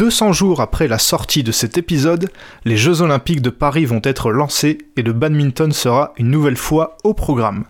[0.00, 2.30] 200 jours après la sortie de cet épisode,
[2.64, 6.96] les Jeux Olympiques de Paris vont être lancés et le badminton sera une nouvelle fois
[7.04, 7.64] au programme.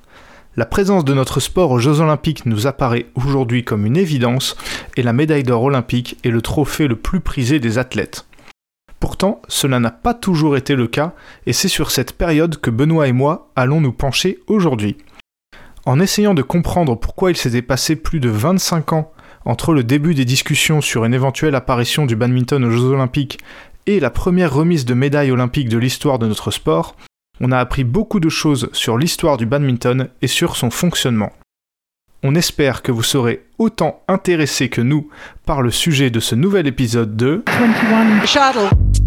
[0.55, 4.57] La présence de notre sport aux Jeux Olympiques nous apparaît aujourd'hui comme une évidence
[4.97, 8.27] et la médaille d'or olympique est le trophée le plus prisé des athlètes.
[9.01, 11.15] Pourtant, cela n'a pas toujours été le cas
[11.47, 14.99] et c'est sur cette période que Benoît et moi allons nous pencher aujourd'hui.
[15.85, 19.11] En essayant de comprendre pourquoi il s'était passé plus de 25 ans
[19.45, 23.39] entre le début des discussions sur une éventuelle apparition du badminton aux Jeux Olympiques
[23.87, 26.97] et la première remise de médaille olympique de l'histoire de notre sport,
[27.41, 31.33] on a appris beaucoup de choses sur l'histoire du badminton et sur son fonctionnement.
[32.23, 35.09] On espère que vous serez autant intéressés que nous
[35.47, 39.00] par le sujet de ce nouvel épisode de 21 Shuttle.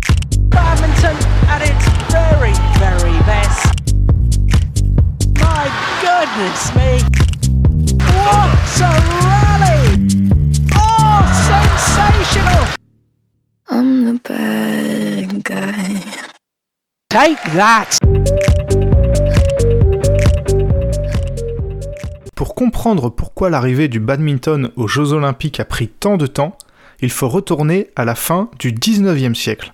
[22.33, 26.57] Pour comprendre pourquoi l'arrivée du badminton aux Jeux Olympiques a pris tant de temps,
[27.01, 29.73] il faut retourner à la fin du 19e siècle.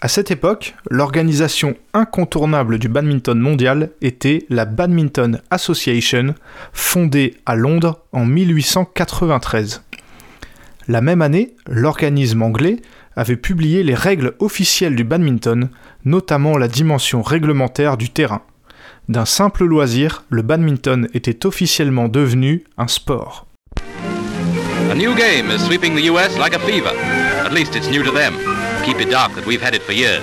[0.00, 6.34] À cette époque, l'organisation incontournable du badminton mondial était la Badminton Association,
[6.72, 9.82] fondée à Londres en 1893.
[10.88, 12.76] La même année, l'organisme anglais
[13.16, 15.68] avait publié les règles officielles du badminton,
[16.04, 18.42] notamment la dimension réglementaire du terrain.
[19.08, 23.46] D'un simple loisir, le badminton était officiellement devenu un sport.
[24.90, 26.92] A new game is sweeping the US like a fever.
[27.44, 28.34] At least it's new to them.
[28.84, 30.22] Keep it dark that we've had it for years.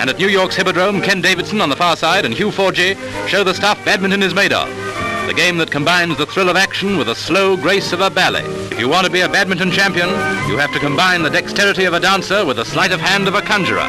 [0.00, 2.96] And at New York's Hippodrome, Ken Davidson on the far side and Hugh Forgy
[3.28, 4.83] show the stuff badminton is made of.
[5.26, 8.44] The game that combines the thrill of action with the slow grace of a ballet.
[8.70, 10.08] If you want to be a badminton champion,
[10.48, 13.34] you have to combine the dexterity of a dancer with the sleight of hand of
[13.34, 13.88] a conjurer.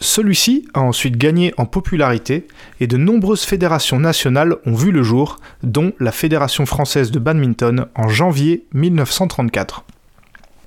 [0.00, 2.48] Celui-ci a ensuite gagné en popularité
[2.80, 7.86] et de nombreuses fédérations nationales ont vu le jour, dont la Fédération française de badminton
[7.94, 9.84] en janvier 1934.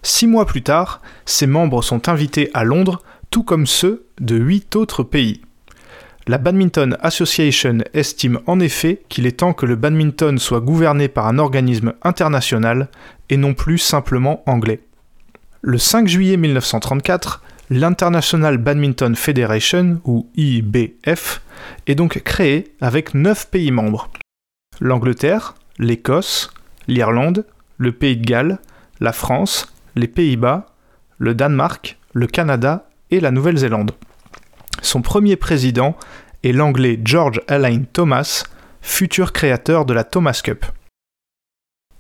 [0.03, 4.75] Six mois plus tard, ses membres sont invités à Londres, tout comme ceux de huit
[4.75, 5.42] autres pays.
[6.30, 11.26] La Badminton Association estime en effet qu'il est temps que le badminton soit gouverné par
[11.26, 12.90] un organisme international
[13.32, 14.82] et non plus simplement anglais.
[15.62, 17.42] Le 5 juillet 1934,
[17.72, 21.42] l'International Badminton Federation, ou IBF,
[21.88, 24.12] est donc créée avec 9 pays membres.
[24.80, 26.52] L'Angleterre, l'Écosse,
[26.88, 27.44] l'Irlande,
[27.80, 28.60] le Pays de Galles,
[29.00, 30.68] la France, les Pays-Bas,
[31.18, 33.94] le Danemark, le Canada et la Nouvelle-Zélande.
[34.82, 35.96] Son premier président
[36.44, 38.44] est l'anglais George Alain Thomas,
[38.82, 40.66] futur créateur de la Thomas Cup.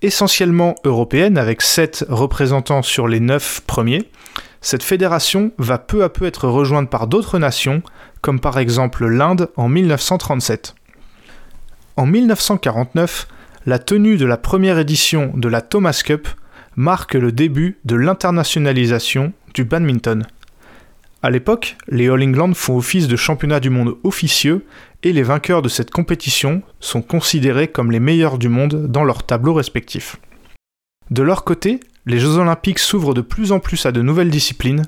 [0.01, 4.09] Essentiellement européenne avec 7 représentants sur les 9 premiers,
[4.61, 7.81] cette fédération va peu à peu être rejointe par d'autres nations,
[8.21, 10.75] comme par exemple l'Inde en 1937.
[11.97, 13.27] En 1949,
[13.65, 16.29] la tenue de la première édition de la Thomas Cup
[16.75, 20.25] marque le début de l'internationalisation du badminton.
[21.21, 24.65] À l'époque, les All England font office de championnat du monde officieux
[25.03, 29.23] et les vainqueurs de cette compétition sont considérés comme les meilleurs du monde dans leurs
[29.23, 30.15] tableaux respectifs.
[31.11, 34.83] De leur côté, les Jeux olympiques s'ouvrent de plus en plus à de nouvelles disciplines,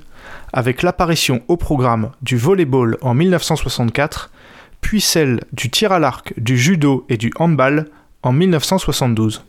[0.53, 4.31] avec l'apparition au programme du volleyball en 1964,
[4.79, 7.89] puis celle du tir à l'arc, du judo et du handball
[8.23, 9.43] en 1972.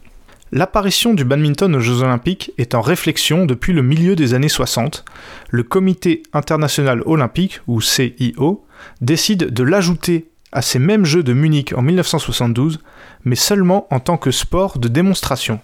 [0.54, 5.02] L'apparition du badminton aux Jeux Olympiques est en réflexion depuis le milieu des années 60.
[5.48, 8.62] Le Comité international olympique, ou CIO,
[9.00, 12.80] décide de l'ajouter à ces mêmes Jeux de Munich en 1972,
[13.24, 15.58] mais seulement en tant que sport de démonstration.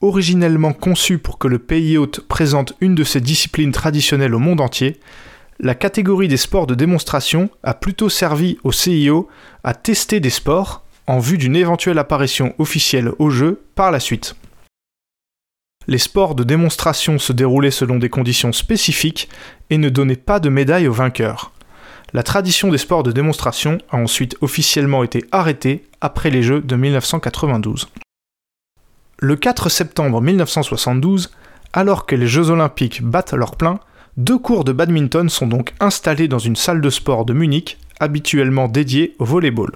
[0.00, 4.62] Originellement conçu pour que le pays hôte présente une de ses disciplines traditionnelles au monde
[4.62, 4.98] entier,
[5.60, 9.28] la catégorie des sports de démonstration a plutôt servi au CIO
[9.62, 14.36] à tester des sports, en vue d'une éventuelle apparition officielle au jeu par la suite.
[15.86, 19.30] Les sports de démonstration se déroulaient selon des conditions spécifiques
[19.70, 21.50] et ne donnaient pas de médaille aux vainqueurs.
[22.12, 26.76] La tradition des sports de démonstration a ensuite officiellement été arrêtée après les Jeux de
[26.76, 27.88] 1992.
[29.18, 31.32] Le 4 septembre 1972,
[31.72, 33.80] alors que les Jeux olympiques battent leur plein,
[34.18, 38.68] deux cours de badminton sont donc installés dans une salle de sport de Munich, habituellement
[38.68, 39.72] dédiée au volleyball.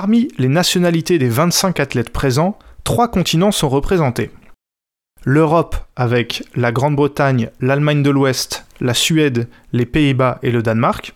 [0.00, 4.30] Parmi les nationalités des 25 athlètes présents, trois continents sont représentés.
[5.24, 11.14] L'Europe avec la Grande-Bretagne, l'Allemagne de l'Ouest, la Suède, les Pays-Bas et le Danemark.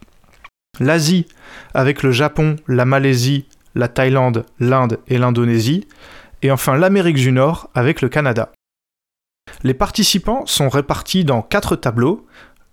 [0.80, 1.26] L'Asie
[1.72, 5.88] avec le Japon, la Malaisie, la Thaïlande, l'Inde et l'Indonésie,
[6.42, 8.52] et enfin l'Amérique du Nord avec le Canada.
[9.62, 12.26] Les participants sont répartis dans quatre tableaux,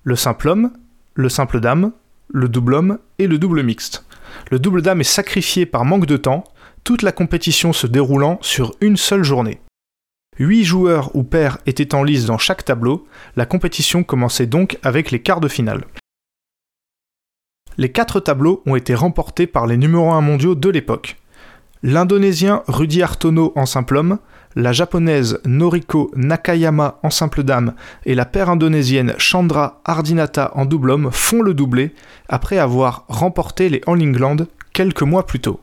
[0.04, 0.74] le simple homme,
[1.14, 1.94] le simple dame,
[2.28, 4.04] le double homme et le double mixte.
[4.50, 6.44] Le double dame est sacrifié par manque de temps,
[6.84, 9.62] toute la compétition se déroulant sur une seule journée.
[10.40, 13.06] Huit joueurs ou paires étaient en lice dans chaque tableau,
[13.36, 15.86] la compétition commençait donc avec les quarts de finale.
[17.78, 21.18] Les quatre tableaux ont été remportés par les numéros 1 mondiaux de l'époque.
[21.84, 24.20] L'Indonésien Rudy Artono en simple homme,
[24.56, 27.74] la japonaise Noriko Nakayama en simple dame
[28.06, 31.96] et la paire indonésienne Chandra Ardinata en double homme font le doublé
[32.30, 35.60] après avoir remporté les All England quelques mois plus tôt.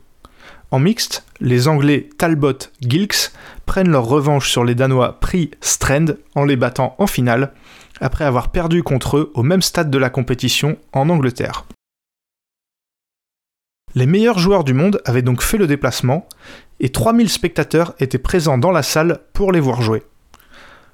[0.71, 3.31] En mixte, les Anglais Talbot Gilks
[3.65, 7.53] prennent leur revanche sur les Danois Pri Strand en les battant en finale,
[8.01, 11.65] après avoir perdu contre eux au même stade de la compétition en Angleterre.
[13.95, 16.27] Les meilleurs joueurs du monde avaient donc fait le déplacement,
[16.79, 20.03] et 3000 spectateurs étaient présents dans la salle pour les voir jouer.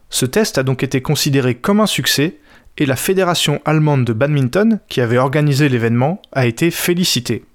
[0.09, 2.37] Ce test a donc été considéré comme un succès,
[2.77, 7.45] et la Fédération allemande de badminton, qui avait organisé l'événement, a été félicitée.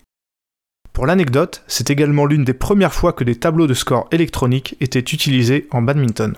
[0.93, 4.99] Pour l'anecdote, c'est également l'une des premières fois que des tableaux de score électroniques étaient
[4.99, 6.35] utilisés en badminton.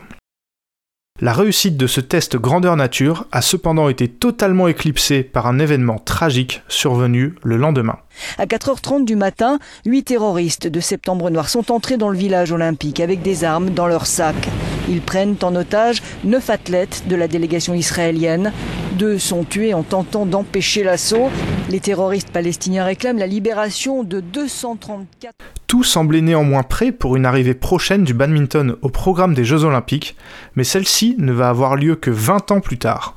[1.20, 5.98] La réussite de ce test grandeur nature a cependant été totalement éclipsée par un événement
[5.98, 7.98] tragique survenu le lendemain.
[8.38, 12.98] À 4h30 du matin, huit terroristes de Septembre Noir sont entrés dans le village olympique
[12.98, 14.48] avec des armes dans leurs sacs.
[14.88, 18.52] Ils prennent en otage neuf athlètes de la délégation israélienne.
[18.98, 21.30] Deux sont tués en tentant d'empêcher l'assaut.
[21.70, 25.34] Les terroristes palestiniens réclament la libération de 234.
[25.66, 30.16] Tout semblait néanmoins prêt pour une arrivée prochaine du badminton au programme des Jeux Olympiques,
[30.54, 33.16] mais celle-ci ne va avoir lieu que 20 ans plus tard.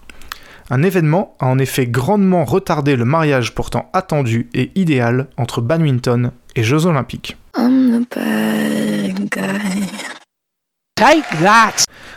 [0.69, 6.31] Un événement a en effet grandement retardé le mariage pourtant attendu et idéal entre badminton
[6.55, 7.37] et Jeux Olympiques.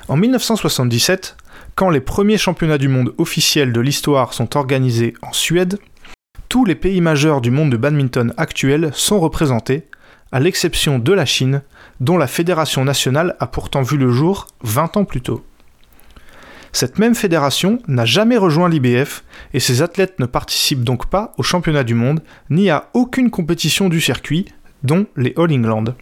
[0.07, 1.37] En 1977,
[1.75, 5.81] quand les premiers championnats du monde officiels de l'histoire sont organisés en Suède,
[6.49, 9.89] tous les pays majeurs du monde de badminton actuel sont représentés,
[10.31, 11.63] à l'exception de la Chine,
[11.99, 15.45] dont la fédération nationale a pourtant vu le jour 20 ans plus tôt.
[16.71, 21.43] Cette même fédération n'a jamais rejoint l'IBF et ses athlètes ne participent donc pas aux
[21.43, 24.45] championnats du monde ni à aucune compétition du circuit,
[24.85, 25.95] dont les All England.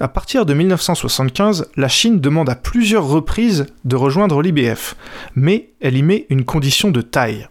[0.00, 4.96] À partir de 1975, la Chine demande à plusieurs reprises de rejoindre l'IBF,
[5.36, 7.48] mais elle y met une condition de taille.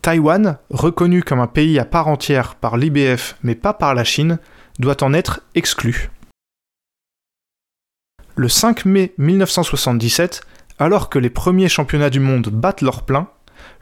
[0.00, 4.38] Taïwan, reconnu comme un pays à part entière par l'IBF mais pas par la Chine,
[4.78, 6.08] doit en être exclu.
[8.34, 10.40] Le 5 mai 1977,
[10.78, 13.28] alors que les premiers championnats du monde battent leur plein,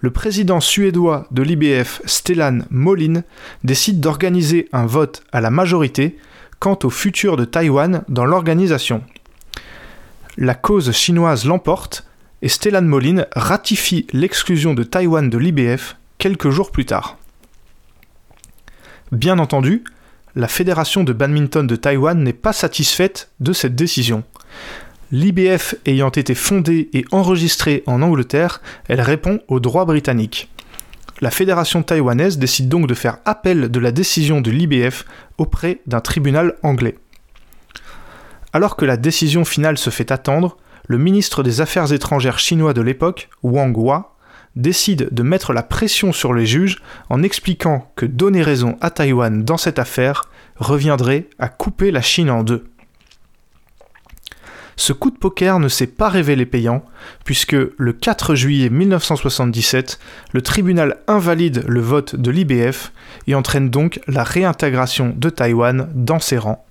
[0.01, 3.23] le président suédois de l'IBF, Stellan Molin,
[3.63, 6.19] décide d'organiser un vote à la majorité
[6.59, 9.03] quant au futur de Taïwan dans l'organisation.
[10.37, 12.07] La cause chinoise l'emporte
[12.43, 17.17] et Stellan Molin ratifie l'exclusion de Taïwan de l'IBF quelques jours plus tard.
[19.13, 19.85] Bien entendu,
[20.35, 24.25] la Fédération de badminton de Taïwan n'est pas satisfaite de cette décision.
[25.13, 30.51] L'IBF ayant été fondée et enregistrée en Angleterre, elle répond au droit britannique.
[31.21, 35.07] La fédération taïwanaise décide donc de faire appel de la décision de l'IBF
[35.39, 36.99] auprès d'un tribunal anglais.
[38.53, 42.83] Alors que la décision finale se fait attendre, le ministre des Affaires étrangères chinois de
[42.83, 44.15] l'époque, Wang Hua,
[44.57, 49.43] décide de mettre la pression sur les juges en expliquant que donner raison à Taïwan
[49.45, 50.25] dans cette affaire
[50.57, 52.65] reviendrait à couper la Chine en deux.
[54.77, 56.85] Ce coup de poker ne s'est pas révélé payant,
[57.25, 59.99] puisque le 4 juillet 1977,
[60.33, 62.93] le tribunal invalide le vote de l'IBF
[63.27, 66.67] et entraîne donc la réintégration de Taïwan dans ses rangs.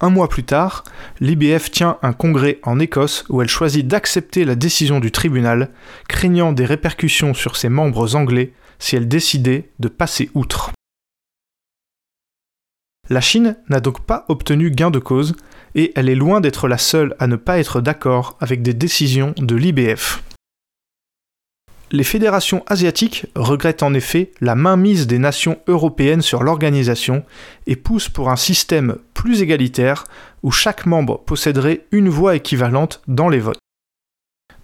[0.00, 0.84] Un mois plus tard,
[1.20, 5.70] l'IBF tient un congrès en Écosse où elle choisit d'accepter la décision du tribunal,
[6.08, 10.72] craignant des répercussions sur ses membres anglais si elle décidait de passer outre.
[13.10, 15.34] La Chine n'a donc pas obtenu gain de cause,
[15.74, 19.34] et elle est loin d'être la seule à ne pas être d'accord avec des décisions
[19.36, 20.22] de l'IBF.
[21.90, 27.24] Les fédérations asiatiques regrettent en effet la mainmise des nations européennes sur l'organisation
[27.66, 30.04] et poussent pour un système plus égalitaire
[30.42, 33.60] où chaque membre posséderait une voix équivalente dans les votes.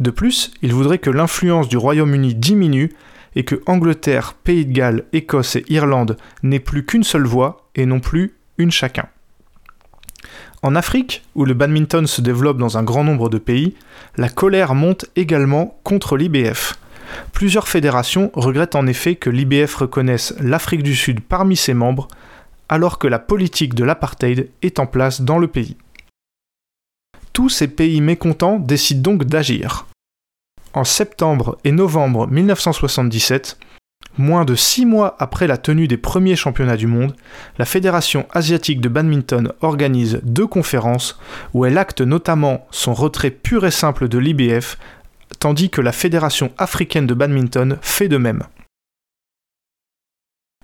[0.01, 2.91] De plus, ils voudraient que l'influence du Royaume-Uni diminue
[3.37, 7.87] et que Angleterre, Pays de Galles, Écosse et Irlande n'aient plus qu'une seule voix et
[7.87, 9.09] non plus une chacun.
[10.63, 13.75] En Afrique, où le badminton se développe dans un grand nombre de pays,
[14.17, 16.79] la colère monte également contre l'IBF.
[17.33, 22.09] Plusieurs fédérations regrettent en effet que l'IBF reconnaisse l'Afrique du Sud parmi ses membres,
[22.69, 25.77] alors que la politique de l'apartheid est en place dans le pays.
[27.33, 29.87] Tous ces pays mécontents décident donc d'agir.
[30.75, 33.59] En septembre et novembre 1977,
[34.19, 37.15] moins de six mois après la tenue des premiers championnats du monde,
[37.59, 41.19] la Fédération asiatique de badminton organise deux conférences
[41.55, 44.79] où elle acte notamment son retrait pur et simple de l'IBF,
[45.39, 48.43] tandis que la Fédération africaine de badminton fait de même.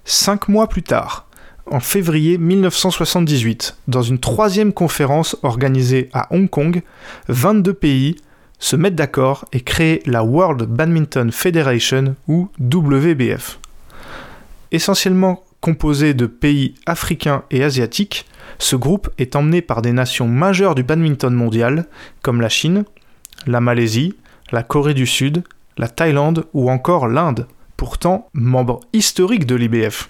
[0.04, 1.26] Cinq mois plus tard,
[1.68, 6.82] en février 1978, dans une troisième conférence organisée à Hong Kong,
[7.28, 8.16] 22 pays
[8.58, 13.58] se mettent d'accord et créent la World Badminton Federation ou WBF.
[14.72, 18.26] Essentiellement composé de pays africains et asiatiques,
[18.58, 21.86] ce groupe est emmené par des nations majeures du badminton mondial
[22.22, 22.84] comme la Chine,
[23.46, 24.14] la Malaisie,
[24.52, 25.42] la Corée du Sud,
[25.76, 27.46] la Thaïlande ou encore l'Inde,
[27.76, 30.08] pourtant membre historique de l'IBF.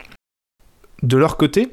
[1.03, 1.73] De leur côté,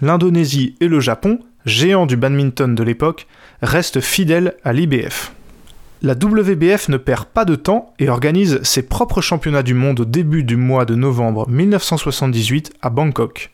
[0.00, 3.26] l'Indonésie et le Japon, géants du badminton de l'époque,
[3.62, 5.32] restent fidèles à l'IBF.
[6.02, 10.04] La WBF ne perd pas de temps et organise ses propres championnats du monde au
[10.04, 13.52] début du mois de novembre 1978 à Bangkok.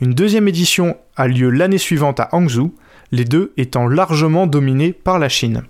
[0.00, 2.74] Une deuxième édition a lieu l'année suivante à Hangzhou,
[3.12, 5.62] les deux étant largement dominés par la Chine.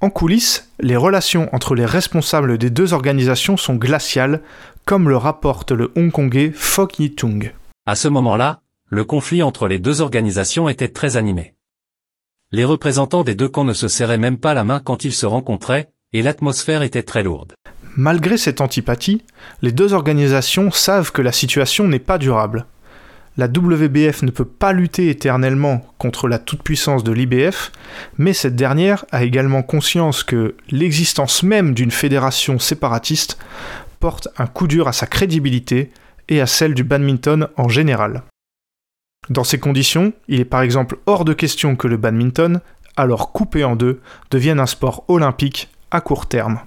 [0.00, 4.40] En coulisses, les relations entre les responsables des deux organisations sont glaciales,
[4.86, 7.52] comme le rapporte le hongkongais Fok Yi-tung.
[7.86, 11.54] À ce moment-là, le conflit entre les deux organisations était très animé.
[12.52, 15.24] Les représentants des deux camps ne se serraient même pas la main quand ils se
[15.24, 17.52] rencontraient, et l'atmosphère était très lourde.
[17.96, 19.22] Malgré cette antipathie,
[19.62, 22.66] les deux organisations savent que la situation n'est pas durable.
[23.36, 27.70] La WBF ne peut pas lutter éternellement contre la toute-puissance de l'IBF,
[28.18, 33.38] mais cette dernière a également conscience que l'existence même d'une fédération séparatiste
[34.00, 35.92] porte un coup dur à sa crédibilité
[36.28, 38.24] et à celle du badminton en général.
[39.28, 42.60] Dans ces conditions, il est par exemple hors de question que le badminton,
[42.96, 44.00] alors coupé en deux,
[44.30, 46.60] devienne un sport olympique à court terme.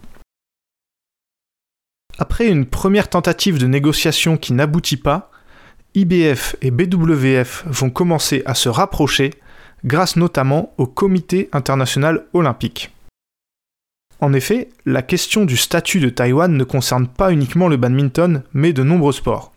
[2.19, 5.31] Après une première tentative de négociation qui n'aboutit pas,
[5.95, 9.31] IBF et BWF vont commencer à se rapprocher
[9.83, 12.91] grâce notamment au Comité international olympique.
[14.19, 18.71] En effet, la question du statut de Taïwan ne concerne pas uniquement le badminton, mais
[18.73, 19.52] de nombreux sports.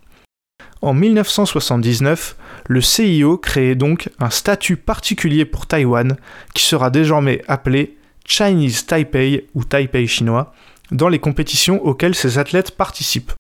[0.87, 2.37] En 1979,
[2.69, 6.17] le CIO crée donc un statut particulier pour Taïwan
[6.55, 10.55] qui sera désormais appelé Chinese Taipei ou Taipei chinois
[10.93, 13.33] dans les compétitions auxquelles ses athlètes participent.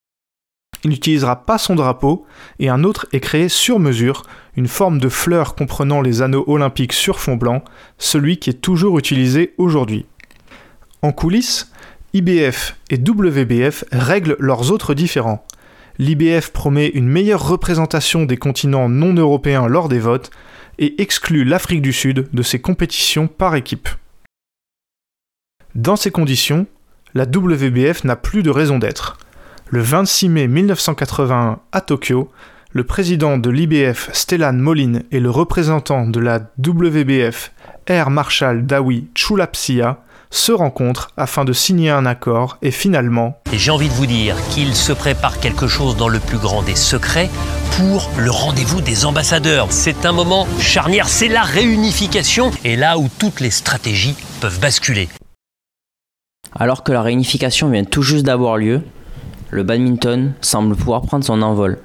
[0.82, 2.26] Il n'utilisera pas son drapeau
[2.58, 4.24] et un autre est créé sur mesure,
[4.56, 7.62] une forme de fleur comprenant les anneaux olympiques sur fond blanc,
[7.96, 10.04] celui qui est toujours utilisé aujourd'hui.
[11.00, 11.70] En coulisses,
[12.12, 15.45] IBF et WBF règlent leurs autres différends.
[15.98, 20.30] L'IBF promet une meilleure représentation des continents non européens lors des votes
[20.78, 23.88] et exclut l'Afrique du Sud de ses compétitions par équipe.
[25.74, 26.66] Dans ces conditions,
[27.14, 29.18] la WBF n'a plus de raison d'être.
[29.68, 32.30] Le 26 mai 1981 à Tokyo,
[32.72, 37.52] le président de l'IBF Stellan Moline et le représentant de la WBF
[37.86, 43.38] Air Marshal Dawi Chulapsia se rencontrent afin de signer un accord et finalement...
[43.52, 46.62] Et j'ai envie de vous dire qu'il se prépare quelque chose dans le plus grand
[46.62, 47.30] des secrets
[47.76, 49.68] pour le rendez-vous des ambassadeurs.
[49.71, 55.09] C'est un moment charnière, c'est la réunification et là où toutes les stratégies peuvent basculer.
[56.54, 58.83] Alors que la réunification vient tout juste d'avoir lieu,
[59.50, 61.78] le badminton semble pouvoir prendre son envol.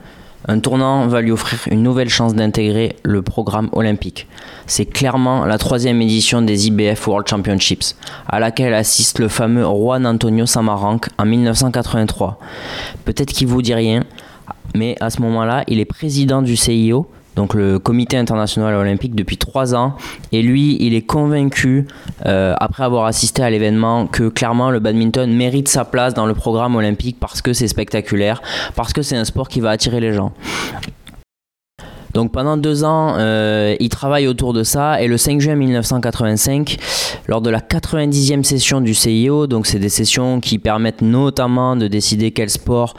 [0.47, 4.27] Un tournant va lui offrir une nouvelle chance d'intégrer le programme olympique.
[4.65, 7.95] C'est clairement la troisième édition des IBF World Championships,
[8.27, 12.39] à laquelle assiste le fameux Juan Antonio Samaranch en 1983.
[13.05, 14.03] Peut-être qu'il vous dit rien,
[14.73, 19.37] mais à ce moment-là, il est président du CIO, donc le Comité international olympique, depuis
[19.37, 19.95] trois ans.
[20.31, 21.87] Et lui, il est convaincu,
[22.25, 26.33] euh, après avoir assisté à l'événement, que clairement le badminton mérite sa place dans le
[26.33, 28.41] programme olympique parce que c'est spectaculaire,
[28.75, 30.33] parce que c'est un sport qui va attirer les gens.
[32.13, 36.77] Donc pendant deux ans, euh, il travaille autour de ça et le 5 juin 1985,
[37.27, 41.87] lors de la 90e session du CIO, donc c'est des sessions qui permettent notamment de
[41.87, 42.95] décider quels sports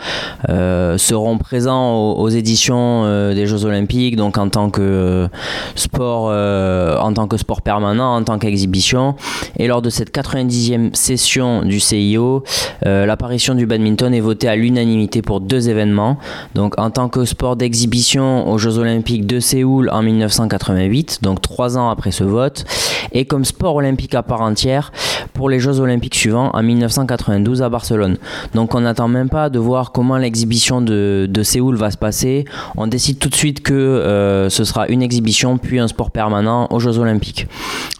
[0.48, 5.28] euh, seront présents aux, éditions euh, des Jeux Olympiques, donc en tant que
[5.74, 9.14] sport, en tant que sport permanent, en tant qu'exhibition.
[9.58, 12.42] Et lors de cette 90e session du CIO,
[12.82, 16.16] l'apparition du badminton est votée à l'unanimité pour deux événements.
[16.54, 21.42] Donc en tant que sport d'exhibition aux Jeux Olympiques olympiques de Séoul en 1988, donc
[21.42, 22.64] trois ans après ce vote,
[23.10, 24.92] et comme sport olympique à part entière
[25.34, 28.16] pour les Jeux olympiques suivants en 1992 à Barcelone.
[28.54, 32.44] Donc on n'attend même pas de voir comment l'exhibition de, Séoul va se passer.
[32.76, 36.68] On décide tout de suite que euh, ce sera une exhibition puis un sport permanent
[36.70, 37.48] aux Jeux olympiques,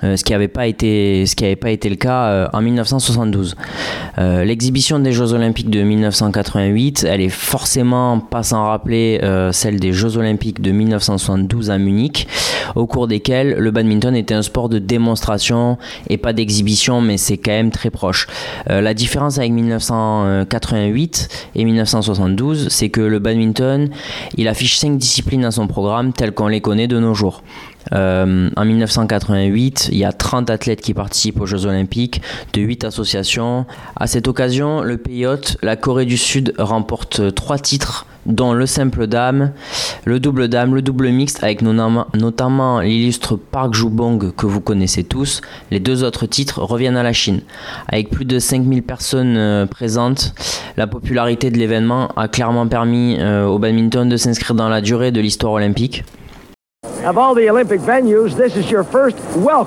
[0.04, 1.24] euh, ce qui n'avait pas été
[1.60, 3.56] pas été le cas euh, en 1972.
[4.18, 9.20] L'exhibition des Jeux olympiques de 1988, elle est forcément pas sans rappeler
[9.52, 12.28] celle des Jeux olympiques de 1972 à Munich,
[12.74, 17.38] au cours desquels le badminton était un sport de démonstration et pas d'exhibition, mais c'est
[17.38, 18.26] quand même très proche.
[18.70, 23.88] Euh, la différence avec 1988 et 1972, c'est que le badminton,
[24.36, 27.42] il affiche cinq disciplines à son programme telles qu'on les connaît de nos jours.
[27.92, 32.22] Euh, en 1988, il y a 30 athlètes qui participent aux Jeux Olympiques
[32.52, 33.66] de 8 associations.
[33.96, 38.66] À cette occasion, le pays hôte, la Corée du Sud, remporte 3 titres dont le
[38.66, 39.52] simple dame,
[40.04, 45.40] le double dame, le double mixte, avec notamment l'illustre Park Ju-bong que vous connaissez tous.
[45.70, 47.40] Les deux autres titres reviennent à la Chine.
[47.88, 50.34] Avec plus de 5000 personnes euh, présentes,
[50.76, 55.10] la popularité de l'événement a clairement permis euh, au badminton de s'inscrire dans la durée
[55.10, 56.04] de l'histoire olympique.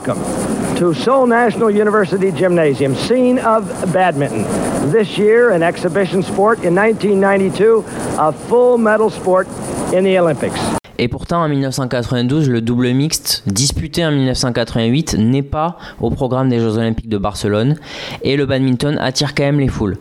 [0.06, 0.45] Olympic
[0.78, 4.44] to Seoul National University Gymnasium, scene of badminton.
[4.92, 6.64] This year, an exhibition sport.
[6.64, 7.86] In 1992,
[8.20, 9.48] a full medal sport
[9.94, 10.85] in the Olympics.
[10.98, 16.60] Et pourtant, en 1992, le double mixte, disputé en 1988, n'est pas au programme des
[16.60, 17.76] Jeux Olympiques de Barcelone.
[18.22, 19.98] Et le badminton attire quand même les foules.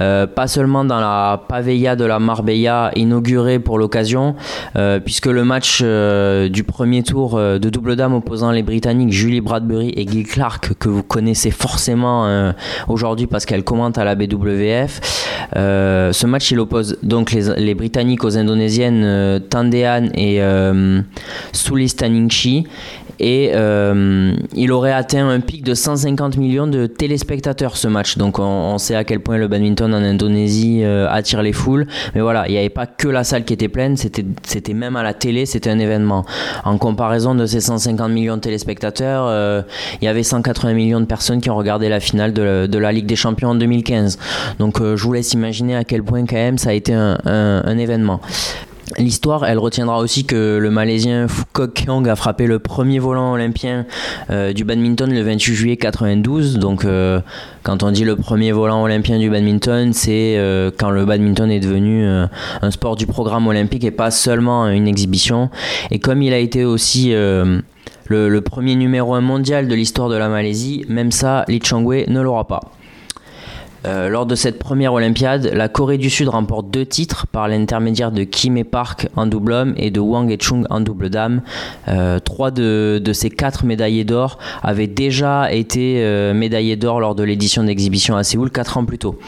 [0.00, 4.34] Euh, pas seulement dans la pavella de la Marbella inaugurée pour l'occasion,
[4.76, 9.40] euh, puisque le match euh, du premier tour de double dame opposant les Britanniques Julie
[9.40, 12.52] Bradbury et Guy Clark, que vous connaissez forcément
[12.88, 15.00] aujourd'hui parce qu'elle commente à la BWF,
[15.54, 20.35] ce match il oppose donc les, les Britanniques aux Indonésiennes Tandean et
[21.52, 22.66] Sulistaningsi
[23.18, 28.18] et euh, il aurait atteint un pic de 150 millions de téléspectateurs ce match.
[28.18, 31.86] Donc on, sait à quel point le badminton en Indonésie euh, attire les foules.
[32.14, 35.02] Mais voilà, il n'y avait pas que la salle qui était pleine, c'était même à
[35.02, 36.24] la télé, c'était un événement.
[36.64, 39.62] En comparaison de ces 150 millions de téléspectateurs, euh,
[40.00, 43.06] il y avait 180 millions de personnes qui ont regardé la finale de, la Ligue
[43.06, 44.18] des Champions en 2015.
[44.58, 48.20] Donc je vous laisse imaginer à quel point quand même ça a été un événement.
[48.98, 53.84] L'histoire, elle retiendra aussi que le Malaisien Fukok Kyong a frappé le premier volant olympien
[54.30, 56.58] euh, du badminton le 28 juillet 92.
[56.58, 57.20] Donc, euh,
[57.64, 61.58] quand on dit le premier volant olympien du badminton, c'est euh, quand le badminton est
[61.58, 65.50] devenu un sport du programme olympique et pas seulement une exhibition.
[65.90, 70.28] Et comme il a été aussi le, premier numéro 1 mondial de l'histoire de la
[70.28, 72.60] Malaisie, même ça, Lee Changwei ne l'aura pas.
[73.86, 78.10] Euh, lors de cette première Olympiade, la Corée du Sud remporte deux titres par l'intermédiaire
[78.10, 81.42] de Kim et Park en double homme et de Wang et Chung en double dame.
[81.88, 87.22] Euh, trois de, ces quatre médaillés d'or avaient déjà été euh, médaillés d'or lors de
[87.22, 89.18] l'édition d'exhibition à Séoul quatre ans plus tôt.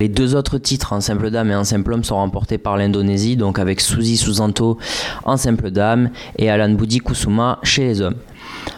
[0.00, 3.36] Les deux autres titres en simple dame et en simple homme sont remportés par l'Indonésie,
[3.36, 4.78] donc avec Suzy Susanto
[5.24, 8.16] en simple dame et Alan Budi Kusuma chez les hommes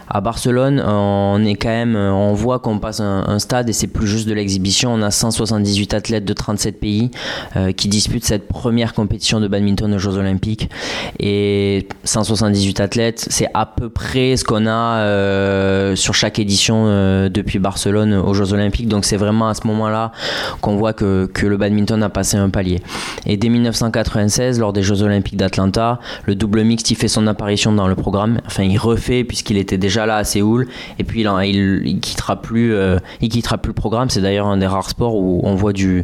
[0.08, 4.06] à Barcelone, on est quand même, on voit qu'on passe un, stade et c'est plus
[4.06, 4.92] juste de l'exhibition.
[4.92, 7.10] On a 178 athlètes de 37 pays
[7.56, 10.70] euh, qui disputent cette première compétition de badminton aux Jeux Olympiques.
[11.18, 17.28] Et 178 athlètes, c'est à peu près ce qu'on a euh, sur chaque édition euh,
[17.28, 18.88] depuis Barcelone aux Jeux Olympiques.
[18.88, 20.12] Donc c'est vraiment à ce moment-là
[20.60, 22.82] qu'on voit que, que le badminton a passé un palier.
[23.26, 27.72] Et dès 1996, lors des Jeux Olympiques d'Atlanta, le double mixte il fait son apparition
[27.72, 28.40] dans le programme.
[28.46, 30.66] Enfin, il refait puisqu'il était déjà là à Séoul.
[30.98, 34.10] Et puis il, quittera plus euh, il quittera plus le programme.
[34.10, 36.02] C'est d'ailleurs un des rares sports où on voit du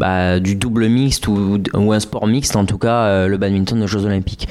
[0.00, 3.82] bah, du double mixte ou, ou, un sport mixte en tout cas euh, le badminton
[3.82, 4.48] aux Jeux Olympiques.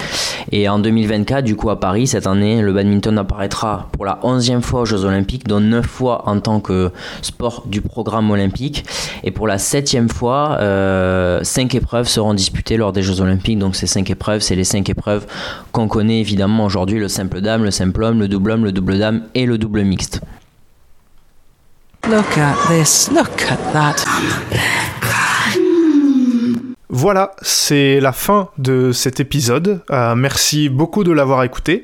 [0.52, 4.62] Et en 2024 du coup à Paris cette année le badminton apparaîtra pour la 11e
[4.62, 6.92] fois aux Jeux Olympiques dont 9 fois en tant que
[7.24, 8.86] sport du programme olympique.
[9.24, 11.42] Et pour la 7e fois 5 euh,
[11.74, 13.58] épreuves seront disputées lors des Jeux Olympiques.
[13.58, 15.26] Donc ces 5 épreuves c'est les 5 épreuves
[15.72, 17.00] qu'on connaît évidemment aujourd'hui.
[17.00, 19.82] Le simple dame le simple homme le double homme le double dame et le double
[19.82, 20.22] mixte.
[22.08, 24.06] Look at this, look at that.
[27.02, 29.80] Voilà, c'est la fin de cet épisode.
[29.90, 31.84] Euh, merci beaucoup de l'avoir écouté.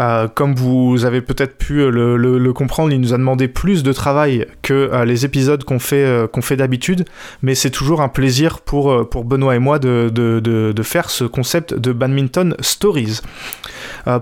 [0.00, 4.46] Euh, comme vous avez peut-être pu le, comprendre, il nous a demandé plus de travail
[4.60, 7.06] que euh, les épisodes qu'on fait, d'habitude,
[7.40, 11.92] mais c'est toujours un plaisir pour, pour Benoît et moi de, faire ce concept de
[11.92, 13.20] badminton stories.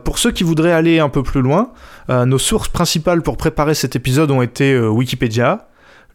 [0.04, 1.72] pour ceux qui voudraient aller un peu plus loin,
[2.08, 5.67] nos sources principales pour préparer cet épisode ont été Wikipédia,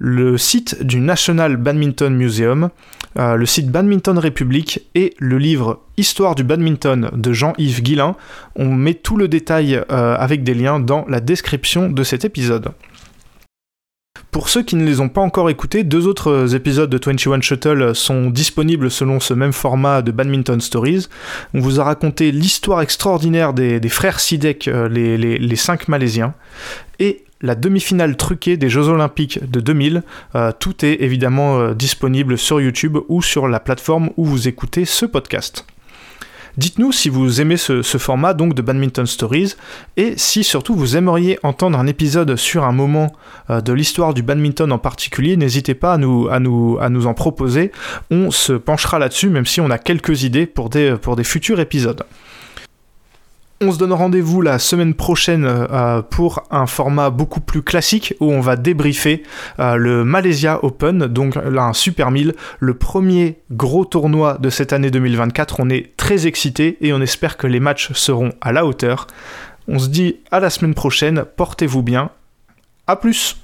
[0.05, 2.69] le site du National Badminton Museum,
[3.17, 8.17] euh, le site Badminton République et le livre Histoire du badminton de Jean-Yves Guillain.
[8.57, 12.73] On met tout le détail euh, avec des liens dans la description de cet épisode.
[14.31, 17.95] Pour ceux qui ne les ont pas encore écoutés, deux autres épisodes de 21 Shuttle
[17.95, 21.07] sont disponibles selon ce même format de Badminton Stories.
[21.53, 26.33] On vous a raconté l'histoire extraordinaire des, frères Sidek, euh, les, les, cinq Malaisiens,
[26.99, 30.01] et la demi-finale truquée des Jeux Olympiques de 2000.
[30.33, 34.85] Euh, tout est évidemment euh, disponible sur YouTube ou sur la plateforme où vous écoutez
[34.85, 35.65] ce podcast.
[36.55, 39.55] Dites-nous si vous aimez ce, format donc de Badminton Stories
[39.97, 43.11] et si surtout vous aimeriez entendre un épisode sur un moment
[43.49, 47.71] euh, de l'histoire du badminton en particulier, n'hésitez pas à nous, en proposer.
[48.09, 52.03] On se penchera là-dessus même si on a quelques idées pour des futurs épisodes.
[53.65, 58.29] On se donne rendez-vous la semaine prochaine euh, pour un format beaucoup plus classique où
[58.29, 59.23] on va débriefer
[59.57, 64.73] euh, le Malaysia Open, donc là un Super 1000, le premier gros tournoi de cette
[64.73, 65.61] année 2024.
[65.61, 69.07] On est très excités et on espère que les matchs seront à la hauteur.
[69.69, 72.09] On se dit à la semaine prochaine, portez-vous bien,
[72.87, 73.37] à plus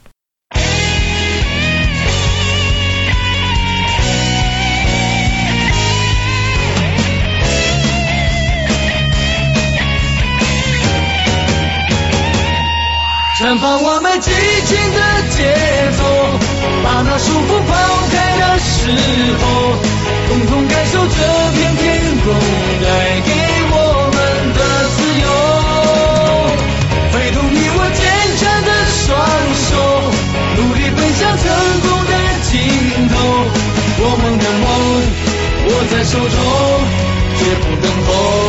[13.61, 14.99] 放我们激情的
[15.35, 15.53] 节
[15.97, 16.03] 奏，
[16.81, 17.71] 把那束缚抛
[18.09, 18.87] 开的时
[19.35, 19.43] 候，
[20.29, 21.15] 共同感受这
[21.51, 21.83] 片天
[22.23, 22.31] 空
[22.79, 22.87] 带
[23.19, 23.29] 给
[23.71, 23.75] 我
[24.15, 24.17] 们
[24.55, 24.59] 的
[24.95, 25.27] 自由。
[27.11, 28.01] 挥动你我坚
[28.39, 29.07] 强的双
[29.67, 29.71] 手，
[30.55, 31.43] 努力奔向成
[31.81, 32.49] 功的尽
[33.09, 33.13] 头。
[34.01, 34.65] 我们的梦
[35.67, 36.33] 握在手中，
[37.37, 38.48] 绝不能。